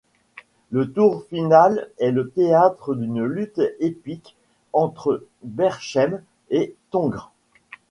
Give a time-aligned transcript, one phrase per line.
[0.71, 4.35] Le tour final est le théâtre d'une lutte épique
[4.73, 7.31] entre Berchem et Tongres.